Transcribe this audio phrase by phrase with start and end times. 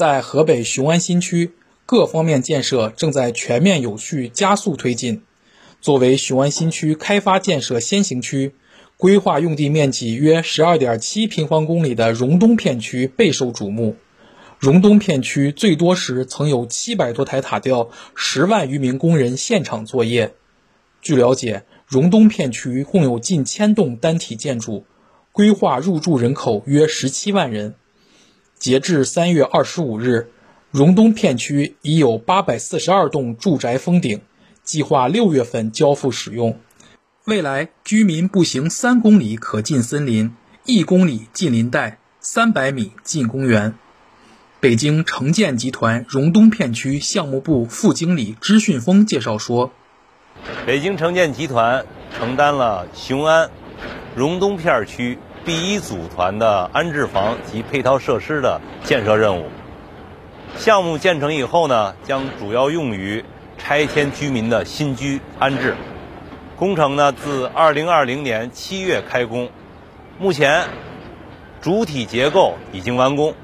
[0.00, 1.52] 在河北雄安新区，
[1.84, 5.24] 各方面建设正在全面有序加速推进。
[5.82, 8.54] 作为雄安新区开发建设先行区，
[8.96, 13.94] 规划用地面积约十二点七平方公里的荣东片区备受瞩目。
[14.58, 20.32] 荣东片区最多时曾有七百多台塔吊、十万余名工人现场作业。
[21.02, 24.86] 据了解，荣东片区共有近千栋单体建筑，
[25.30, 27.74] 规划入住人口约十七万人。
[28.60, 30.28] 截至三月二十五日，
[30.70, 34.20] 荣东片区已有八百四十二栋住宅封顶，
[34.62, 36.58] 计划六月份交付使用。
[37.24, 40.36] 未来，居民步行三公里可进森林，
[40.66, 43.72] 一公里进林带，三百米进公园。
[44.60, 49.72] 北京城建集团荣东片区项目部副经理支训峰介绍说
[50.66, 53.50] ：“北京城建集团承担了雄安
[54.14, 55.16] 荣东片区。”
[55.50, 59.46] 第一组团的安置房及配套设施的建设任务，
[60.56, 63.24] 项目建成以后呢，将主要用于
[63.58, 65.74] 拆迁居民的新居安置。
[66.56, 69.50] 工程呢，自2020年7月开工，
[70.20, 70.66] 目前
[71.60, 73.34] 主体结构已经完工，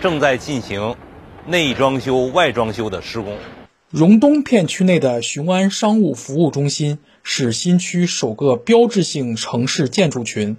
[0.00, 0.96] 正在进行
[1.44, 3.36] 内装修、外装修的施工。
[3.90, 10.56] 荣东片区内的雄安商务服务中心是新区首个标志性城市建筑群。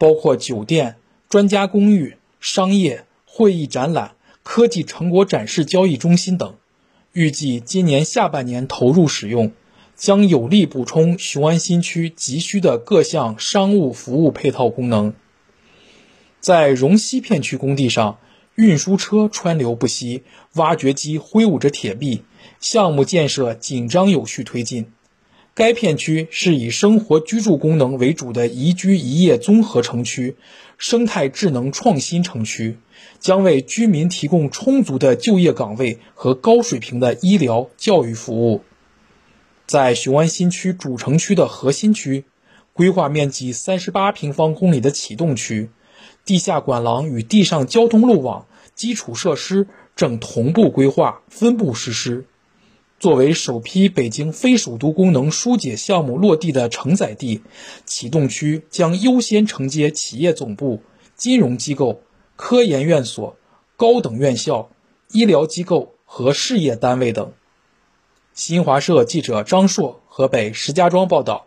[0.00, 0.96] 包括酒店、
[1.28, 4.12] 专家公寓、商业、会议展览、
[4.42, 6.54] 科技成果展示交易中心等，
[7.12, 9.52] 预计今年下半年投入使用，
[9.94, 15.12] 将有力补充雄安新区急需的各项商务服务配套功能。
[16.40, 18.18] 在荣西片区工地上，
[18.54, 20.22] 运输车川流不息，
[20.54, 22.22] 挖掘机挥舞着铁臂，
[22.58, 24.90] 项目建设紧张有序推进。
[25.60, 30.36] 该片区是以生活居住功能为主的宜居宜业综合城区、
[30.78, 32.78] 生态智能创新城区，
[33.18, 38.62] 将为居民提供充足的就业岗位和高水平的医疗教育服务。
[39.66, 42.24] 在雄安新区主城区的核心区，
[42.72, 45.68] 规划面积三十八平方公里的启动区，
[46.24, 52.24] 地下管廊与地上交通路网基础设施正同步规划、分步实施。
[53.00, 57.40] 作为首批北京非首都功能疏解项目落地的承载地，
[57.86, 60.82] 启动区将优先承接企业总部、
[61.16, 62.02] 金融机构、
[62.36, 63.38] 科研院所、
[63.78, 64.68] 高等院校、
[65.12, 67.32] 医疗机构和事业单位等。
[68.34, 71.46] 新华社记者张硕，河北石家庄报道。